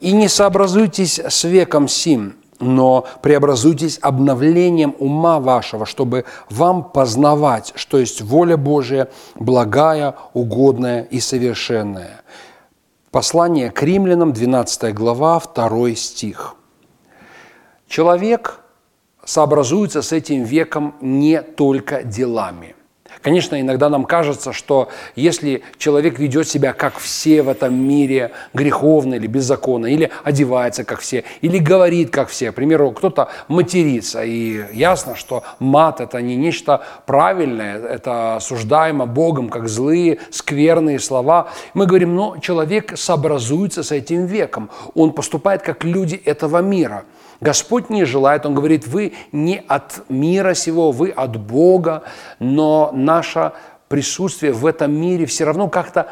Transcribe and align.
«И 0.00 0.12
не 0.12 0.28
сообразуйтесь 0.28 1.18
с 1.18 1.44
веком 1.44 1.88
сим, 1.88 2.36
но 2.60 3.06
преобразуйтесь 3.22 3.98
обновлением 4.02 4.94
ума 4.98 5.40
вашего, 5.40 5.86
чтобы 5.86 6.24
вам 6.50 6.84
познавать, 6.84 7.72
что 7.76 7.98
есть 7.98 8.20
воля 8.20 8.56
Божия, 8.56 9.08
благая, 9.34 10.14
угодная 10.34 11.02
и 11.02 11.20
совершенная». 11.20 12.22
Послание 13.10 13.70
к 13.70 13.82
римлянам, 13.82 14.32
12 14.32 14.94
глава, 14.94 15.40
2 15.54 15.94
стих. 15.94 16.54
Человек 17.88 18.60
сообразуется 19.24 20.02
с 20.02 20.12
этим 20.12 20.44
веком 20.44 20.94
не 21.00 21.40
только 21.40 22.02
делами. 22.02 22.76
Конечно, 23.22 23.60
иногда 23.60 23.88
нам 23.88 24.04
кажется, 24.04 24.52
что 24.52 24.88
если 25.16 25.62
человек 25.78 26.18
ведет 26.18 26.48
себя 26.48 26.72
как 26.72 26.98
все 26.98 27.42
в 27.42 27.48
этом 27.48 27.74
мире, 27.74 28.30
греховно 28.54 29.14
или 29.14 29.26
беззаконно, 29.26 29.86
или 29.86 30.10
одевается 30.24 30.84
как 30.84 31.00
все, 31.00 31.24
или 31.40 31.58
говорит 31.58 32.10
как 32.10 32.28
все, 32.28 32.52
к 32.52 32.54
примеру, 32.54 32.92
кто-то 32.92 33.28
матерится, 33.48 34.22
и 34.22 34.64
ясно, 34.72 35.16
что 35.16 35.42
мат– 35.58 36.00
это 36.02 36.20
не 36.22 36.36
нечто 36.36 36.84
правильное, 37.06 37.78
это 37.78 38.36
осуждаемо 38.36 39.06
Богом, 39.06 39.48
как 39.48 39.68
злые, 39.68 40.18
скверные 40.30 41.00
слова. 41.00 41.48
Мы 41.74 41.86
говорим, 41.86 42.14
но 42.14 42.36
человек 42.40 42.96
сообразуется 42.96 43.82
с 43.82 43.90
этим 43.90 44.26
веком, 44.26 44.70
он 44.94 45.12
поступает 45.12 45.62
как 45.62 45.84
люди 45.84 46.14
этого 46.24 46.58
мира– 46.62 47.04
Господь 47.40 47.88
не 47.90 48.04
желает, 48.04 48.46
Он 48.46 48.54
говорит, 48.54 48.86
вы 48.86 49.12
не 49.32 49.62
от 49.68 50.02
мира 50.08 50.54
сего, 50.54 50.90
вы 50.90 51.10
от 51.10 51.36
Бога, 51.36 52.02
но 52.38 52.90
наше 52.92 53.52
присутствие 53.88 54.52
в 54.52 54.66
этом 54.66 54.92
мире 54.92 55.26
все 55.26 55.44
равно 55.44 55.68
как-то 55.68 56.08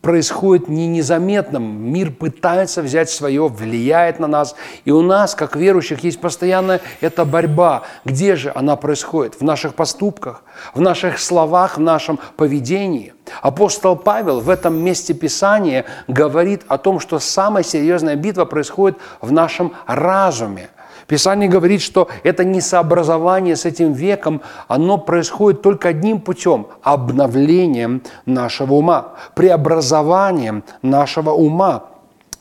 происходит 0.00 0.68
не 0.68 0.86
незаметно. 0.86 1.58
Мир 1.58 2.10
пытается 2.10 2.82
взять 2.82 3.10
свое, 3.10 3.48
влияет 3.48 4.18
на 4.18 4.26
нас. 4.26 4.54
И 4.84 4.90
у 4.90 5.02
нас, 5.02 5.34
как 5.34 5.56
верующих, 5.56 6.04
есть 6.04 6.20
постоянная 6.20 6.80
эта 7.00 7.24
борьба. 7.24 7.82
Где 8.04 8.36
же 8.36 8.52
она 8.54 8.76
происходит? 8.76 9.40
В 9.40 9.42
наших 9.42 9.74
поступках, 9.74 10.42
в 10.74 10.80
наших 10.80 11.18
словах, 11.18 11.76
в 11.76 11.80
нашем 11.80 12.18
поведении. 12.36 13.14
Апостол 13.40 13.96
Павел 13.96 14.40
в 14.40 14.50
этом 14.50 14.76
месте 14.76 15.14
Писания 15.14 15.84
говорит 16.08 16.62
о 16.68 16.78
том, 16.78 17.00
что 17.00 17.18
самая 17.18 17.64
серьезная 17.64 18.16
битва 18.16 18.44
происходит 18.44 18.98
в 19.20 19.32
нашем 19.32 19.74
разуме. 19.86 20.68
Писание 21.06 21.48
говорит, 21.48 21.82
что 21.82 22.08
это 22.22 22.44
несообразование 22.44 23.56
с 23.56 23.64
этим 23.64 23.92
веком, 23.92 24.42
оно 24.68 24.98
происходит 24.98 25.62
только 25.62 25.88
одним 25.88 26.20
путем– 26.20 26.68
обновлением 26.82 28.02
нашего 28.26 28.74
ума, 28.74 29.14
преобразованием 29.34 30.64
нашего 30.82 31.30
ума 31.30 31.93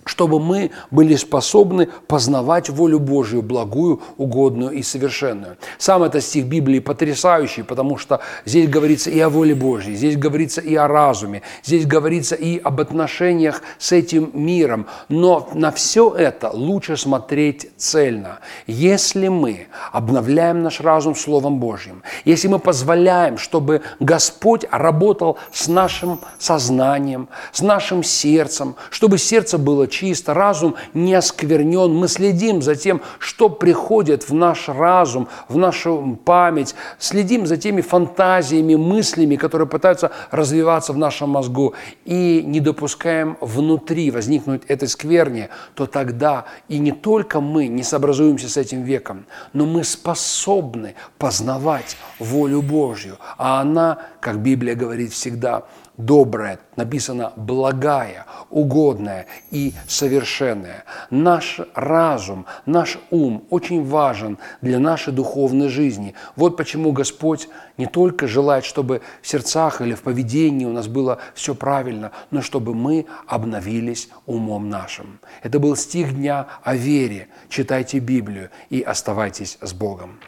чтобы 0.06 0.40
мы 0.40 0.72
были 0.92 1.16
способны 1.16 1.90
познавать 2.08 2.70
волю 2.70 3.00
Божию, 3.00 3.42
благую, 3.42 4.02
угодную 4.18 4.72
и 4.72 4.84
совершенную. 4.84 5.58
Сам 5.78 6.04
этот 6.04 6.24
стих 6.24 6.46
Библии 6.46 6.80
потрясающий, 6.80 7.64
потому 7.64 7.98
что 7.98 8.20
здесь 8.46 8.70
говорится 8.70 9.10
и 9.10 9.20
о 9.20 9.30
воле 9.30 9.56
Божьей, 9.56 9.96
здесь 9.96 10.18
говорится 10.18 10.62
и 10.62 10.76
о 10.76 10.88
разуме, 10.88 11.42
здесь 11.64 11.86
говорится 11.86 12.36
и 12.36 12.58
об 12.58 12.80
отношениях 12.80 13.62
с 13.78 13.92
этим 13.92 14.32
миром. 14.34 14.88
Но 15.10 15.50
на 15.54 15.72
все 15.72 16.14
это 16.14 16.50
лучше 16.52 16.98
смотреть 16.98 17.72
цельно. 17.78 18.40
Если 18.68 19.28
мы 19.28 19.68
обновляем 19.92 20.64
наш 20.64 20.82
разум 20.82 21.16
Словом 21.16 21.60
Божьим, 21.60 22.04
если 22.26 22.48
мы 22.48 22.60
позволяем, 22.60 23.38
чтобы 23.38 23.82
Господь 24.00 24.66
работал 24.72 25.38
с 25.52 25.68
нашим 25.68 26.20
сознанием, 26.40 27.30
с 27.52 27.62
нашим 27.62 28.04
сердцем, 28.04 28.76
чтобы 28.90 29.18
сердце 29.18 29.58
было 29.58 29.88
чисто, 29.94 30.34
разум 30.34 30.76
не 30.94 31.14
осквернен. 31.14 31.94
Мы 31.94 32.08
следим 32.08 32.62
за 32.62 32.76
тем, 32.76 33.02
что 33.20 33.50
приходит 33.50 34.28
в 34.28 34.34
наш 34.34 34.68
разум, 34.68 35.28
в 35.48 35.58
нашу 35.58 36.20
память, 36.26 36.76
следим 36.98 37.46
за 37.46 37.58
теми 37.58 37.82
фантазиями, 37.82 38.76
мыслями, 38.76 39.36
которые 39.36 39.68
пытаются 39.68 40.12
развиваться 40.32 40.94
в 40.94 40.98
нашем 40.98 41.30
мозгу, 41.30 41.74
и 42.06 42.44
не 42.46 42.60
допускаем 42.60 43.38
внутри 43.40 44.12
возникнуть 44.12 44.64
этой 44.68 44.88
скверни, 44.88 45.50
то 45.76 45.86
тогда 45.86 46.46
и 46.68 46.80
не 46.80 46.92
только 46.92 47.40
мы 47.40 47.68
не 47.68 47.84
сообразуемся 47.84 48.50
с 48.50 48.58
этим 48.58 48.84
веком, 48.84 49.26
но 49.54 49.66
мы 49.66 49.84
способны 49.84 50.96
познавать 51.18 51.98
волю 52.20 52.62
Божью, 52.62 53.18
а 53.38 53.62
она, 53.62 54.00
как 54.20 54.40
Библия 54.40 54.76
говорит 54.76 55.12
всегда, 55.14 55.64
добрая, 55.98 56.60
написано 56.76 57.34
благая, 57.36 58.26
угодная 58.50 59.28
и 59.52 59.74
совершенная. 59.88 60.86
Наш 61.10 61.60
разум, 61.76 62.46
наш 62.66 62.98
ум 63.12 63.46
очень 63.50 63.86
важен 63.86 64.38
для 64.62 64.80
нашей 64.80 65.14
духовной 65.14 65.70
жизни. 65.70 66.16
Вот 66.36 66.58
почему 66.58 66.92
Господь 66.92 67.48
не 67.78 67.86
только 67.86 68.28
желает, 68.28 68.66
чтобы 68.66 69.02
в 69.22 69.28
сердцах 69.28 69.82
или 69.82 69.94
в 69.94 70.02
поведении 70.02 70.66
у 70.66 70.72
нас 70.72 70.88
было 70.88 71.20
все 71.36 71.56
правильно, 71.56 72.12
но 72.32 72.42
чтобы 72.42 72.74
мы 72.74 73.06
обновились 73.28 74.10
умом 74.26 74.70
нашим. 74.70 75.20
Это 75.42 75.60
был 75.60 75.76
стих 75.76 76.16
дня 76.16 76.48
о 76.64 76.76
вере. 76.76 77.28
Читайте 77.50 78.00
Библию 78.00 78.50
и 78.70 78.82
оставайтесь 78.82 79.58
с 79.62 79.74
Богом. 79.74 80.20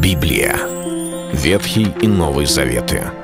Библия. 0.00 0.56
Ветхий 1.32 1.92
и 2.00 2.06
Новый 2.06 2.46
Заветы. 2.46 3.23